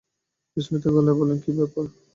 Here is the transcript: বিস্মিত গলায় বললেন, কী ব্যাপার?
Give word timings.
বিস্মিত 0.57 0.83
গলায় 0.93 1.17
বললেন, 1.19 1.37
কী 1.43 1.51
ব্যাপার? 1.57 1.85